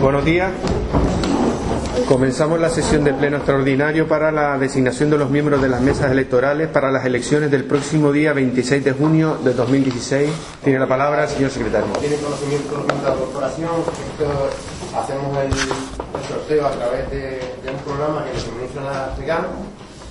Buenos 0.00 0.24
días. 0.24 0.52
Comenzamos 2.06 2.60
la 2.60 2.70
sesión 2.70 3.02
de 3.02 3.12
pleno 3.12 3.38
extraordinario 3.38 4.06
para 4.06 4.30
la 4.30 4.56
designación 4.56 5.10
de 5.10 5.18
los 5.18 5.28
miembros 5.28 5.60
de 5.60 5.68
las 5.68 5.80
mesas 5.80 6.12
electorales 6.12 6.68
para 6.68 6.92
las 6.92 7.04
elecciones 7.04 7.50
del 7.50 7.64
próximo 7.64 8.12
día 8.12 8.32
26 8.32 8.84
de 8.84 8.92
junio 8.92 9.38
de 9.42 9.54
2016. 9.54 10.30
Tiene 10.62 10.78
la 10.78 10.86
palabra 10.86 11.24
el 11.24 11.28
señor 11.28 11.50
secretario. 11.50 11.88
Tiene 11.98 12.14
conocimiento 12.16 12.76
de 12.76 13.02
la 13.02 13.14
corporación. 13.16 13.70
Hacemos 14.96 15.36
el, 15.38 15.52
sorteo 16.28 16.66
a 16.66 16.70
través 16.70 17.10
de, 17.10 17.40
un 17.68 17.78
programa 17.78 18.24
que 18.24 18.34
nos 18.34 18.42
suministra 18.42 19.14
Trigano, 19.16 19.48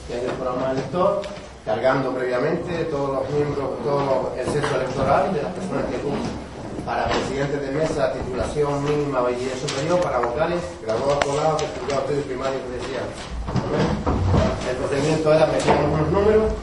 que 0.10 0.18
es 0.18 0.24
el 0.24 0.32
programa 0.32 0.72
elector, 0.72 1.22
cargando 1.66 2.14
previamente 2.14 2.86
todos 2.92 3.22
los 3.22 3.30
miembros, 3.30 3.70
todo 3.86 4.34
el 4.38 4.46
censo 4.48 4.76
electoral 4.76 5.34
de 5.34 5.44
las 5.44 5.54
personas 5.54 5.86
que 5.86 5.98
cumplen 5.98 6.48
para 6.88 7.06
presidentes 7.10 7.62
de 7.62 7.72
mesa, 7.72 8.14
titulación 8.14 8.82
mínima, 8.86 9.20
bachiller 9.20 9.58
superior, 9.58 10.00
para 10.00 10.20
vocales, 10.20 10.62
graduados 10.82 11.26
colados, 11.26 11.62
estudiados 11.62 12.04
estudios 12.04 12.26
primarios 12.26 12.62
que 12.64 12.70
decían. 12.80 13.04
El 14.70 14.76
procedimiento 14.78 15.34
era 15.34 15.48
metíamos 15.48 16.00
unos 16.00 16.12
números, 16.12 16.54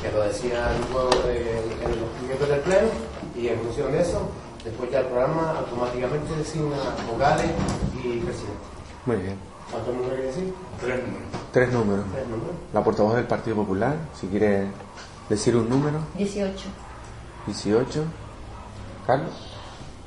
que 0.00 0.10
lo 0.10 0.22
decía 0.22 0.72
luego 0.90 1.10
en 1.28 2.00
los 2.00 2.08
procedimientos 2.08 2.48
del 2.48 2.60
pleno, 2.60 2.88
y 3.36 3.48
en 3.48 3.60
función 3.60 3.92
de 3.92 4.00
eso, 4.00 4.22
después 4.64 4.90
ya 4.90 5.00
el 5.00 5.06
programa 5.06 5.54
automáticamente 5.58 6.34
designa 6.34 6.76
vocales 7.12 7.50
y 7.92 8.20
presidente. 8.20 8.64
Muy 9.04 9.16
bien. 9.16 9.36
¿Cuántos 9.70 9.94
números 9.94 10.12
hay 10.12 10.20
que 10.20 10.26
decir? 10.28 10.54
Tres 10.80 11.02
números. 11.04 11.28
Tres 11.52 11.72
números. 11.72 12.04
Tres 12.10 12.28
números. 12.28 12.54
La 12.72 12.82
portavoz 12.82 13.16
del 13.16 13.26
Partido 13.26 13.56
Popular, 13.56 13.96
si 14.18 14.28
quiere 14.28 14.66
decir 15.28 15.54
un 15.54 15.68
número. 15.68 15.98
18. 16.16 16.68
18. 17.46 18.04
Carlos. 19.06 19.53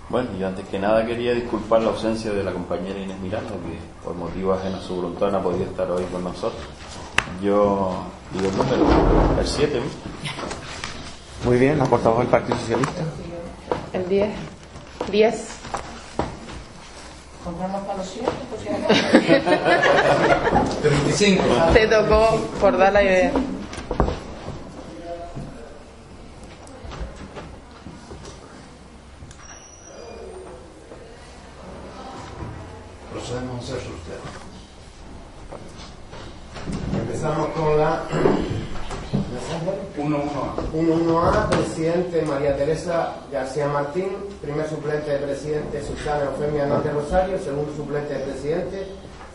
Bueno, 0.09 0.29
yo 0.39 0.47
antes 0.47 0.65
que 0.69 0.79
nada 0.79 1.05
quería 1.05 1.33
disculpar 1.33 1.81
la 1.81 1.89
ausencia 1.89 2.31
de 2.31 2.43
la 2.43 2.53
compañera 2.53 2.97
Inés 2.97 3.19
Miranda, 3.19 3.51
que 3.51 4.05
por 4.05 4.15
motivos 4.15 4.57
ajenos 4.57 4.83
a 4.83 4.87
su 4.87 4.95
voluntad 4.95 5.31
no 5.31 5.43
podía 5.43 5.65
estar 5.65 5.91
hoy 5.91 6.05
con 6.05 6.23
nosotros. 6.23 6.61
Yo 7.41 8.05
digo 8.31 8.47
el 8.49 8.57
número, 8.57 8.85
el 9.39 9.45
7. 9.45 9.81
Muy 11.43 11.57
bien, 11.57 11.77
la 11.77 11.85
portavoz 11.85 12.19
del 12.19 12.27
Partido 12.27 12.57
Socialista. 12.57 13.03
El 13.91 14.07
10. 14.07 14.29
10. 15.11 15.47
¿Compramos 17.43 17.81
para 17.81 17.97
los 17.97 18.07
7? 18.07 18.29
Pues 18.49 18.63
ya 18.63 18.77
35. 20.81 21.43
Te 21.73 21.87
tocó 21.87 22.39
por 22.59 22.77
dar 22.77 22.93
la 22.93 23.03
idea. 23.03 23.31
Procedemos 33.13 33.55
a 33.55 33.59
hacer 33.59 33.79
sorteo. 33.79 34.21
Empezamos 36.99 37.47
con 37.49 37.77
la 37.77 38.03
1-1A. 40.07 40.55
1-1A, 40.73 41.49
presidente 41.49 42.21
María 42.21 42.55
Teresa 42.55 43.13
García 43.31 43.67
Martín, 43.67 44.09
primer 44.41 44.67
suplente 44.69 45.11
de 45.11 45.17
presidente 45.17 45.83
Susana 45.83 46.31
Eufemia 46.31 46.63
Hernández 46.63 46.93
Rosario, 46.93 47.37
segundo 47.39 47.73
suplente 47.75 48.13
de 48.13 48.19
presidente 48.21 48.87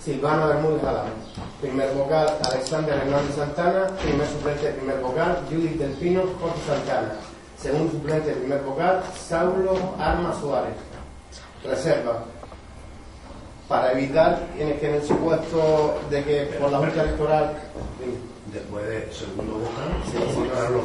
Silvana 0.03 0.47
Bermúdez 0.47 0.83
Alán, 0.85 1.13
primer 1.61 1.93
vocal 1.93 2.27
Alexander 2.51 2.97
Hernández 2.97 3.37
Santana, 3.37 3.89
primer 4.03 4.27
suplente 4.27 4.67
de 4.67 4.73
primer 4.73 4.99
vocal 5.01 5.39
Judith 5.51 5.79
Del 5.79 5.93
Pino 5.93 6.23
Jorge 6.41 6.61
Santana, 6.67 7.17
segundo 7.59 7.93
suplente 7.93 8.31
de 8.31 8.37
primer 8.37 8.63
vocal 8.63 9.03
Saulo 9.15 9.77
Arma 9.99 10.35
Suárez. 10.41 10.75
Reserva. 11.65 12.25
Para 13.73 13.93
evitar 13.93 14.39
tienes 14.55 14.79
que 14.81 14.87
en 14.91 14.95
el 14.97 15.03
supuesto 15.03 15.99
de 16.11 16.23
que 16.25 16.43
por 16.61 16.71
la 16.71 16.77
Junta 16.77 17.03
Electoral 17.05 17.53
Después 18.53 18.87
de 18.87 19.09
segundo 19.11 19.61
vocal, 19.65 19.89
Sí, 20.05 20.19
sí, 20.19 20.41
votar 20.41 20.67
sí. 20.67 20.73
los 20.75 20.85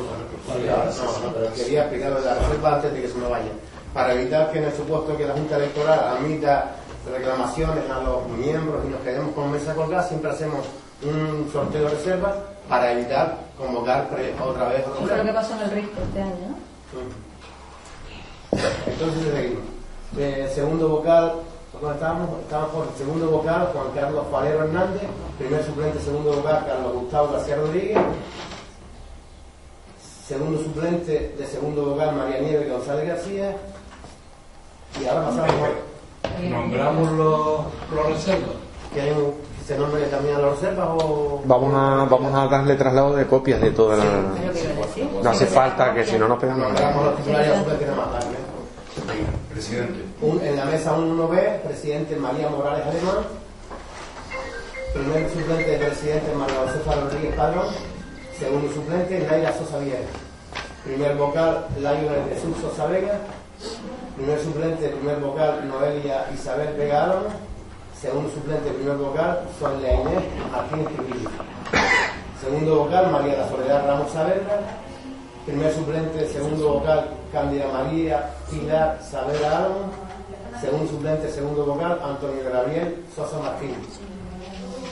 No, 1.19 1.27
no, 1.27 1.33
pero 1.33 1.53
quería 1.53 1.81
explicarlo 1.81 2.21
de 2.21 2.25
la 2.25 2.35
reserva 2.35 2.75
antes 2.75 2.93
de 2.93 3.01
que 3.01 3.07
se 3.09 3.17
me 3.17 3.27
vaya. 3.27 3.51
Para 3.93 4.13
evitar 4.13 4.51
que 4.53 4.59
en 4.59 4.63
el 4.65 4.73
supuesto 4.73 5.17
que 5.17 5.25
la 5.25 5.33
Junta 5.33 5.57
Electoral 5.57 5.99
admita 5.99 6.75
reclamaciones 7.13 7.89
a 7.89 7.99
los 8.03 8.25
miembros 8.29 8.85
y 8.85 8.87
nos 8.89 9.01
quedemos 9.01 9.35
con 9.35 9.51
mesa 9.51 9.75
colgada, 9.75 10.03
siempre 10.07 10.31
hacemos 10.31 10.65
un 11.03 11.49
sorteo 11.51 11.83
de 11.83 11.89
reserva 11.89 12.35
para 12.69 12.93
evitar 12.93 13.37
convocar 13.57 14.07
pre- 14.07 14.33
otra 14.41 14.69
vez 14.69 14.87
otro 14.87 15.03
Eso 15.03 15.11
es 15.11 15.17
lo 15.17 15.25
que 15.25 15.33
pasó 15.33 15.53
en 15.55 15.59
el 15.63 15.71
risco 15.71 16.01
este 16.07 16.21
año, 16.21 16.47
¿no? 16.47 16.57
Entonces 18.87 19.33
seguimos. 19.33 19.63
Eh, 20.17 20.49
segundo 20.55 20.87
vocal, 20.87 21.33
¿dónde 21.73 21.95
estábamos? 21.95 22.29
Estábamos 22.41 22.71
por 22.71 22.87
segundo 22.97 23.29
vocal 23.29 23.69
Juan 23.73 23.87
Carlos 23.95 24.25
Falero 24.31 24.63
Hernández, 24.63 25.03
primer 25.37 25.63
suplente 25.63 25.99
segundo 25.99 26.33
vocal 26.33 26.65
Carlos 26.67 26.93
Gustavo 26.93 27.33
García 27.33 27.55
Rodríguez, 27.57 27.97
segundo 30.27 30.59
suplente 30.59 31.35
de 31.37 31.45
segundo 31.45 31.85
vocal 31.85 32.15
María 32.15 32.39
Nieves 32.39 32.71
González 32.71 33.07
García, 33.07 33.55
y 35.01 35.05
ahora 35.05 35.25
pasamos 35.25 35.51
a... 35.51 35.87
Nombramos 36.49 37.11
los, 37.13 37.59
los 37.95 38.05
reservas. 38.09 38.55
¿Quieren 38.93 39.15
que 39.15 39.65
se 39.65 39.77
nombre 39.77 40.03
también 40.05 40.35
a 40.35 40.39
las 40.39 40.51
reservas 40.51 40.87
o...? 40.91 41.41
Vamos 41.45 41.73
a, 41.73 42.05
vamos 42.09 42.33
a 42.33 42.47
darle 42.47 42.75
traslado 42.75 43.15
de 43.15 43.25
copias 43.27 43.61
de 43.61 43.71
toda 43.71 43.97
la. 43.97 44.05
No 45.23 45.29
hace 45.29 45.45
falta 45.45 45.93
que 45.93 46.05
si 46.05 46.17
no 46.17 46.27
nos 46.27 46.39
pegamos. 46.39 46.67
Nombramos 46.67 47.05
los 47.05 47.15
titulares 47.17 47.47
y 47.47 47.49
los 47.49 47.59
suplentes 47.59 47.87
nada 47.87 48.01
más 48.01 48.19
tarde. 48.19 48.35
Venga, 49.07 49.29
presidente. 49.57 50.05
En 50.21 50.55
la 50.55 50.65
mesa 50.65 50.95
1B, 50.95 51.61
presidente 51.61 52.15
María 52.15 52.47
Morales 52.47 52.85
Alemán. 52.85 53.25
Primer 54.93 55.29
suplente 55.29 55.71
de 55.71 55.77
presidente 55.77 56.31
María 56.35 56.57
Josefa 56.57 57.01
Rodríguez 57.01 57.35
Padrón. 57.35 57.65
Segundo 58.37 58.71
suplente 58.71 59.19
Naira 59.27 59.51
Sosa 59.57 59.79
Viegas. 59.79 60.05
Primer 60.85 61.15
vocal 61.15 61.65
Lionel 61.75 62.29
Jesús 62.29 62.55
Sosa 62.61 62.85
Vega. 62.85 63.19
Primer 64.15 64.39
suplente, 64.39 64.89
primer 64.89 65.19
vocal 65.19 65.67
Noelia 65.67 66.27
Isabel 66.31 66.75
Vega 66.77 67.05
Álamo. 67.05 67.29
Segundo 67.99 68.29
suplente, 68.29 68.69
primer 68.69 68.97
vocal 68.97 69.41
Sonia 69.59 69.93
Inés 69.93 70.23
Martínez. 70.51 70.87
Segundo 72.39 72.75
vocal 72.75 73.11
María 73.11 73.37
la 73.37 73.49
Soledad 73.49 73.87
Ramos 73.87 74.11
Saavedra. 74.11 74.59
Primer 75.47 75.73
suplente, 75.73 76.27
segundo 76.27 76.73
vocal, 76.73 77.07
Cándida 77.31 77.71
María 77.71 78.31
Pilar 78.51 78.99
Saavedra 79.01 79.59
Álamo. 79.59 79.87
Segundo 80.59 80.87
suplente, 80.89 81.31
segundo 81.31 81.63
vocal, 81.63 82.01
Antonio 82.03 82.43
Gabriel 82.51 83.05
Sosa 83.15 83.39
Martínez. 83.39 83.77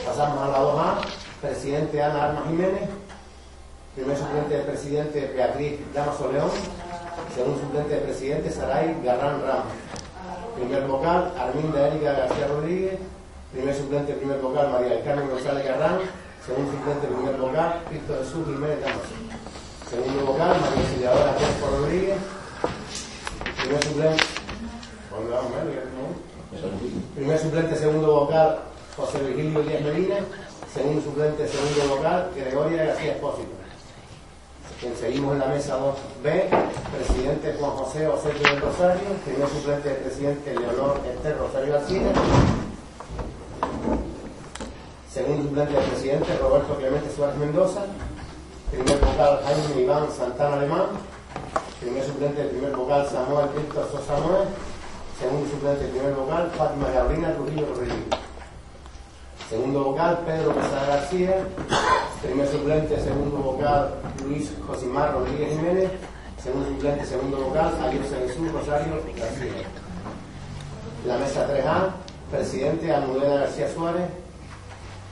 Pasamos 0.05 0.41
a 0.41 0.47
la 0.47 0.59
2A, 0.59 0.95
presidente 1.41 2.01
Ana 2.01 2.23
Armas 2.27 2.47
Jiménez. 2.47 2.87
Primer 3.95 4.15
suplente 4.17 4.55
de 4.55 4.63
presidente, 4.63 5.33
Beatriz 5.35 5.93
Damaso 5.93 6.31
León. 6.31 6.51
Segundo 7.35 7.59
suplente 7.59 7.95
de 7.95 8.01
presidente, 8.01 8.49
Saray 8.49 8.95
Garrán 9.03 9.41
Ramos. 9.41 9.73
Primer 10.55 10.87
vocal, 10.87 11.33
Arminda 11.37 11.87
Erika 11.89 12.13
García 12.13 12.47
Rodríguez. 12.47 12.99
Primer 13.51 13.75
suplente, 13.75 14.13
primer 14.13 14.39
vocal, 14.39 14.71
María 14.71 14.87
del 14.87 15.03
Carmen 15.03 15.29
González 15.29 15.65
Garrán. 15.65 15.99
Segundo 16.45 16.71
suplente, 16.71 17.07
primer 17.07 17.35
vocal, 17.35 17.81
Cristo 17.89 18.15
Jesús 18.23 18.45
Jiménez 18.45 18.79
Damaso. 18.79 19.15
Segundo 19.95 20.25
vocal, 20.25 20.59
María 20.59 20.81
Auxiliadora 20.83 21.35
Crespo 21.37 21.67
Rodríguez. 21.67 22.17
Primer 23.61 23.83
suplente. 23.85 24.23
Primer 27.15 27.39
suplente, 27.39 27.75
segundo 27.77 28.07
vocal, 28.11 28.59
José 28.97 29.19
Virgilio 29.19 29.63
Díaz 29.63 29.81
Medina. 29.83 30.15
Segundo 30.73 31.01
suplente, 31.01 31.47
segundo 31.47 31.95
vocal, 31.95 32.29
Gregoria 32.35 32.83
García 32.83 33.13
Espósito. 33.13 33.51
Seguimos 34.99 35.33
en 35.33 35.39
la 35.39 35.45
mesa 35.45 35.79
2B, 35.79 36.43
presidente 36.97 37.55
Juan 37.57 37.71
José 37.71 38.07
Oseto 38.07 38.49
del 38.49 38.61
Rosario. 38.61 39.07
Primer 39.23 39.47
suplente 39.47 39.89
de 39.89 39.95
presidente 39.95 40.53
Leonor 40.59 40.99
Esther 41.05 41.37
Rosario 41.37 41.73
García. 41.73 42.01
Segundo 45.09 45.43
suplente 45.43 45.73
de 45.73 45.79
presidente 45.79 46.37
Roberto 46.37 46.75
Clemente 46.75 47.15
Suárez 47.15 47.37
Mendoza. 47.37 47.85
Primer 48.75 48.99
vocal 48.99 49.39
Jaime 49.45 49.83
Iván 49.83 50.11
Santana 50.11 50.57
Alemán. 50.57 50.87
Primer 51.79 52.03
suplente 52.03 52.41
del 52.41 52.49
primer 52.49 52.75
vocal 52.75 53.07
Samuel 53.07 53.47
Víctor 53.55 53.87
Sosa 53.89 54.19
Noé. 54.19 54.43
Segundo 55.17 55.49
suplente 55.49 55.83
del 55.83 55.91
primer 55.91 56.13
vocal 56.13 56.51
Fátima 56.57 56.89
Gabriela 56.89 57.33
Trujillo 57.35 57.67
Rodríguez. 57.67 58.19
Segundo 59.49 59.83
vocal 59.85 60.19
Pedro 60.25 60.53
Quesada 60.53 60.87
García. 60.87 61.47
Primer 62.21 62.47
suplente, 62.49 62.99
segundo 62.99 63.37
vocal 63.37 63.93
Luis 64.27 64.51
Josimar 64.67 65.13
Rodríguez 65.13 65.55
Jiménez. 65.55 65.91
Segundo 66.43 66.67
suplente, 66.67 67.05
segundo 67.05 67.37
vocal 67.37 67.73
Alianza 67.81 68.17
Jesús 68.27 68.51
Rosario 68.51 69.01
García. 69.15 69.63
La 71.07 71.17
mesa 71.17 71.47
3A, 71.47 71.91
presidente 72.29 72.93
Almudena 72.93 73.35
García 73.35 73.73
Suárez. 73.73 74.09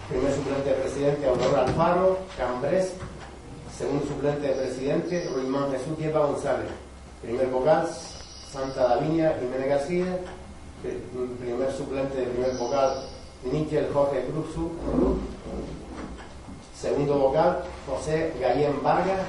Primer 0.09 0.33
suplente 0.33 0.69
de 0.69 0.75
presidente 0.75 1.25
Aurora 1.25 1.61
Alfaro 1.63 2.19
Cambrés. 2.37 2.91
Segundo 3.77 4.05
suplente 4.05 4.47
de 4.47 4.53
presidente 4.53 5.29
Ruimán 5.33 5.71
Jesús 5.71 5.97
González. 6.13 6.69
Primer 7.21 7.47
vocal 7.47 7.89
Santa 8.51 8.87
Davinia 8.87 9.37
Jiménez 9.39 9.67
García. 9.67 10.19
Pri- 10.81 11.01
Primer 11.39 11.71
suplente 11.71 12.17
de 12.17 12.25
primer 12.27 12.55
vocal, 12.57 13.03
Níquel 13.51 13.89
Jorge 13.93 14.25
Cruz. 14.25 14.69
Segundo 16.79 17.17
vocal, 17.17 17.63
José 17.87 18.33
Gallén 18.39 18.81
Vargas. 18.83 19.19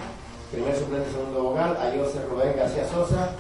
Primer 0.51 0.77
suplente, 0.77 1.11
segundo 1.11 1.43
vocal, 1.45 1.77
Ayose 1.81 2.21
Rubén 2.29 2.55
García 2.57 2.87
Sosa. 2.89 3.31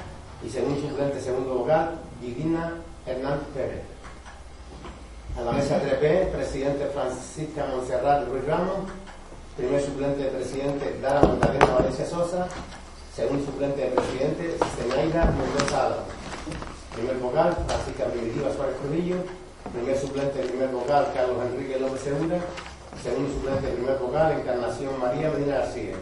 Y 0.44 0.48
segundo 0.48 0.80
suplente, 0.80 1.20
segundo 1.20 1.54
vocal, 1.54 1.98
Divina 2.20 2.74
Hernández 3.06 3.46
Pérez. 3.54 3.82
A 5.36 5.40
la 5.42 5.52
mesa 5.52 5.80
3B, 5.82 6.30
presidente 6.30 6.86
Francisca 6.86 7.66
Monserrat 7.66 8.28
Ruiz 8.28 8.44
Ramos. 8.46 8.88
Primer 9.56 9.80
suplente 9.80 10.20
de 10.20 10.30
presidente, 10.30 10.98
Dara 11.00 11.20
Magdalena 11.20 11.66
Valencia 11.66 12.04
Sosa. 12.04 12.48
Segundo 13.14 13.44
suplente 13.44 13.82
de 13.82 13.86
presidente, 13.92 14.58
Zenaida 14.74 15.26
Mendoza 15.26 15.86
Álvarez. 15.86 16.04
Primer 16.92 17.16
vocal, 17.18 17.56
Francisca 17.64 18.04
Primitiva 18.06 18.52
Suárez 18.52 18.74
Trujillo. 18.82 19.16
Primer 19.72 19.96
suplente 19.96 20.40
primer 20.40 20.70
vocal, 20.70 21.06
Carlos 21.14 21.36
Enrique 21.46 21.78
López 21.78 22.00
Segura. 22.00 22.40
Segundo 23.00 23.32
suplente 23.32 23.68
primer 23.68 23.96
vocal, 23.98 24.32
Encarnación 24.32 24.98
María 24.98 25.30
Medina 25.30 25.58
García. 25.58 25.94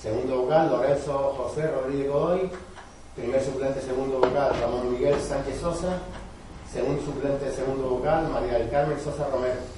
Segundo 0.00 0.42
vocal, 0.42 0.70
Lorenzo 0.70 1.34
José 1.36 1.66
Rodríguez 1.72 2.08
Godoy. 2.08 2.50
Primer 3.16 3.42
suplente, 3.42 3.80
segundo 3.80 4.20
vocal, 4.20 4.52
Ramón 4.60 4.92
Miguel 4.92 5.20
Sánchez 5.20 5.58
Sosa. 5.60 5.98
Segundo 6.72 7.02
suplente, 7.02 7.50
segundo 7.50 7.88
vocal, 7.88 8.28
María 8.28 8.58
del 8.58 8.70
Carmen 8.70 8.98
Sosa 9.02 9.26
Romero. 9.28 9.73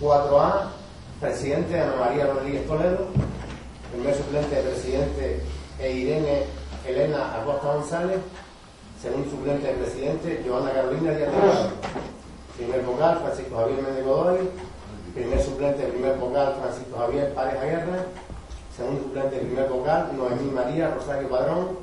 4A, 0.00 0.70
presidente, 1.20 1.80
Ana 1.80 1.96
María 1.96 2.26
Rodríguez 2.26 2.66
Toledo. 2.66 3.06
Primer 3.92 4.14
suplente, 4.14 4.56
presidente, 4.56 5.40
e 5.78 5.92
Irene 5.92 6.42
Elena 6.86 7.36
Acosta 7.40 7.74
González. 7.74 8.18
Segundo 9.00 9.30
suplente 9.30 9.66
de 9.66 9.74
presidente, 9.74 10.42
Joana 10.46 10.72
Carolina 10.72 11.12
Díaz 11.12 11.30
de. 11.30 11.68
Primer 12.56 12.82
vocal, 12.82 13.20
Francisco 13.20 13.56
Javier 13.56 13.82
Méndez 13.82 14.04
Godoy. 14.04 14.50
Primer 15.14 15.42
suplente, 15.42 15.82
primer 15.84 16.16
vocal, 16.16 16.56
Francisco 16.60 16.98
Javier 16.98 17.34
Pareja 17.34 17.64
Guerra. 17.64 18.06
Segundo 18.76 19.02
suplente, 19.02 19.36
primer 19.38 19.68
vocal, 19.68 20.10
Noemí 20.16 20.50
María 20.50 20.94
Rosario 20.94 21.28
Padrón. 21.28 21.78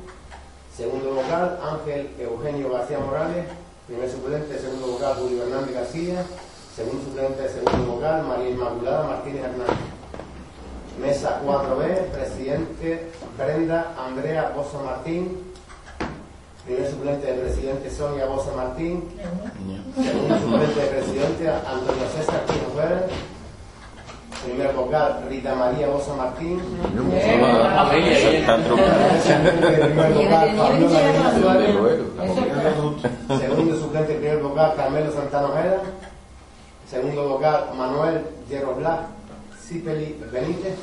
Segundo 0.76 1.14
vocal, 1.14 1.60
Ángel 1.64 2.10
Eugenio 2.20 2.72
García 2.74 3.00
Morales. 3.00 3.46
Primer 3.88 4.10
suplente, 4.10 4.60
segundo 4.60 4.88
vocal, 4.88 5.16
Julio 5.16 5.44
Hernández 5.44 5.76
García. 5.76 6.26
Segundo 6.76 7.04
suplente, 7.04 7.48
segundo 7.50 7.96
vocal, 7.96 8.24
María 8.24 8.52
Inmaculada 8.52 9.04
Martínez 9.04 9.44
Hernández. 9.44 9.76
Mesa 11.02 11.42
4B, 11.46 12.12
presidente 12.14 13.12
Brenda 13.38 13.92
Andrea 13.98 14.54
Bosa 14.56 14.78
Martín. 14.78 15.38
Primer 16.64 16.90
suplente 16.90 17.28
de 17.28 17.34
presidente 17.42 17.90
Sonia 17.90 18.26
Bosa 18.26 18.54
Martín. 18.56 19.04
Segundo 20.02 20.40
suplente 20.40 20.80
de 20.80 20.88
presidente 20.88 21.50
Antonio 21.50 22.08
César 22.16 22.46
Pino 22.48 22.70
Pérez. 22.74 23.04
Primer 24.46 24.72
vocal 24.74 25.26
Rita 25.28 25.54
María 25.54 25.88
Bosa 25.88 26.14
Martín. 26.14 26.62
Primer 26.96 27.40
vocal 27.42 27.90
Suárez. 31.42 31.76
Segundo 33.42 33.76
suplente 33.78 34.14
primer 34.14 34.40
vocal 34.40 34.74
Carmelo 34.78 35.12
Santana 35.12 35.50
Ojeda. 35.50 35.82
Segundo 36.90 37.30
vocal 37.30 37.72
Manuel 37.78 38.26
Hierro 38.50 38.76
Blas 38.76 39.00
Cipeli 39.62 40.20
Benítez. 40.32 40.76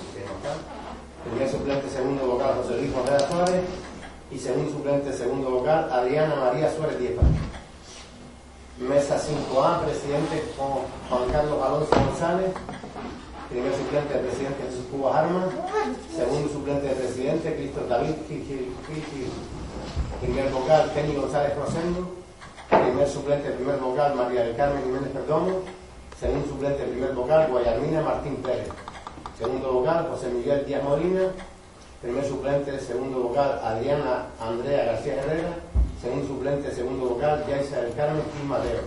Primer 1.25 1.49
suplente 1.51 1.89
segundo 1.91 2.27
vocal 2.27 2.55
José 2.63 2.81
Luis 2.81 2.95
Ojeda 2.95 3.29
Suárez. 3.29 3.65
Y 4.31 4.39
segundo 4.39 4.71
suplente 4.71 5.13
segundo 5.13 5.51
vocal 5.51 5.89
Adriana 5.93 6.35
María 6.37 6.75
Suárez 6.75 6.99
Diepa. 6.99 7.23
Mesa 8.79 9.17
5A, 9.19 9.81
presidente 9.85 10.45
Juan 10.57 11.31
Carlos 11.33 11.63
Alonso 11.63 11.95
González. 11.95 12.51
Primer 13.51 13.75
suplente 13.75 14.15
de 14.15 14.21
presidente 14.21 14.63
Jesús 14.71 14.85
Cuba 14.91 15.19
Armas. 15.19 15.49
Segundo 16.15 16.49
suplente 16.49 16.87
de 16.87 16.95
presidente 16.95 17.55
Cristo 17.57 17.87
David. 17.89 18.15
Primer 20.21 20.51
vocal 20.51 20.93
Kenny 20.95 21.15
González 21.15 21.57
Rosendo. 21.57 22.19
Primer 22.69 23.09
suplente, 23.09 23.51
primer 23.51 23.79
vocal, 23.79 24.15
María 24.15 24.45
del 24.45 24.55
Carmen 24.55 24.83
Jiménez 24.85 25.11
Perdomo. 25.11 25.63
Segundo 26.19 26.49
suplente, 26.49 26.83
primer 26.83 27.13
vocal, 27.13 27.47
Guayarmina 27.49 28.03
Martín 28.03 28.43
Pérez. 28.43 28.67
Segundo 29.39 29.73
vocal, 29.73 30.09
José 30.11 30.29
Miguel 30.31 30.67
Díaz 30.67 30.83
Molina. 30.83 31.31
Primer 32.03 32.25
suplente, 32.25 32.81
segundo 32.81 33.21
vocal, 33.21 33.61
Adriana 33.63 34.27
Andrea 34.41 34.85
García 34.87 35.23
Herrera. 35.23 35.55
Segundo 36.03 36.27
suplente, 36.27 36.75
segundo 36.75 37.11
vocal, 37.11 37.45
Yaisa 37.49 37.83
del 37.83 37.95
Carmen 37.95 38.25
Gil 38.35 38.49
Mateo. 38.49 38.81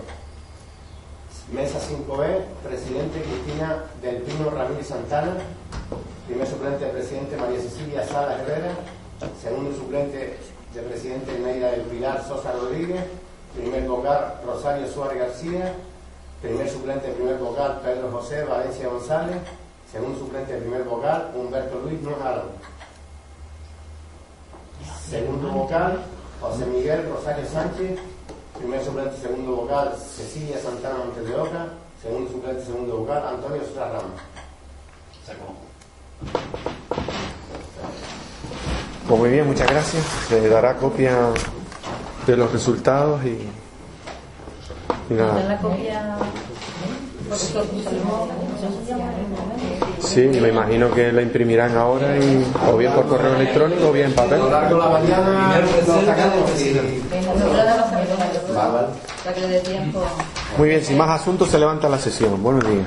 Mesa 1.50 1.78
5B, 1.80 2.68
presidente 2.68 3.22
Cristina 3.22 3.84
del 4.02 4.16
Pino 4.16 4.50
Ramírez 4.50 4.88
Santana. 4.88 5.32
Primer 6.26 6.46
suplente, 6.46 6.84
presidente 6.88 7.36
María 7.38 7.60
Cecilia 7.60 8.06
Sala 8.06 8.42
Herrera. 8.42 8.72
Segundo 9.40 9.74
suplente 9.74 10.36
de 10.74 10.82
presidente 10.82 11.38
Neira 11.38 11.70
del 11.70 11.80
Pilar 11.82 12.22
Sosa 12.28 12.52
Rodríguez. 12.52 13.04
Primer 13.56 13.88
vocal 13.88 14.38
Rosario 14.44 14.86
Suárez 14.86 15.18
García. 15.18 15.72
Primer 16.42 16.68
suplente, 16.68 17.08
primer 17.12 17.38
vocal 17.38 17.80
Pedro 17.84 18.10
José 18.10 18.42
Valencia 18.44 18.88
González. 18.88 19.36
Segundo 19.92 20.18
suplente, 20.18 20.56
primer 20.56 20.82
vocal 20.82 21.30
Humberto 21.36 21.78
Luis 21.78 22.02
Nojaro. 22.02 22.42
Segundo 25.08 25.48
vocal 25.50 26.02
José 26.40 26.66
Miguel 26.66 27.08
Rosario 27.08 27.46
Sánchez. 27.46 28.00
Primer 28.58 28.84
suplente, 28.84 29.16
segundo 29.20 29.54
vocal 29.54 29.96
Cecilia 29.96 30.58
Santana 30.58 31.04
Montes 31.04 31.28
de 31.28 31.34
Oca. 31.36 31.68
Segundo 32.02 32.28
suplente, 32.28 32.64
segundo 32.64 32.96
vocal 32.98 33.22
Antonio 33.24 33.62
Ramos. 33.76 34.20
Pues 39.06 39.20
muy 39.20 39.30
bien, 39.30 39.46
muchas 39.46 39.68
gracias. 39.68 40.04
Se 40.28 40.48
dará 40.48 40.76
copia 40.76 41.16
de 42.26 42.36
los 42.36 42.50
resultados 42.50 43.24
y, 43.24 43.48
nada. 45.10 45.42
la 45.48 45.58
copia 45.58 46.16
por 47.28 47.38
Sí, 50.06 50.20
me 50.20 50.48
imagino. 50.48 50.92
Que 50.92 51.12
la 51.12 51.22
imprimirán 51.22 51.76
ahora 51.76 52.16
y, 52.18 52.44
o 52.70 52.76
bien 52.76 52.92
por 52.92 53.06
correo 53.06 53.36
electrónico 53.36 53.88
o 53.88 53.92
bien 53.92 54.06
en 54.06 54.14
papel. 54.14 54.40
Muy 60.58 60.68
bien, 60.68 60.84
sin 60.84 60.98
más 60.98 61.20
asuntos 61.20 61.48
se 61.48 61.58
levanta 61.58 61.88
la 61.88 61.98
sesión. 61.98 62.42
Buenos 62.42 62.68
días. 62.68 62.86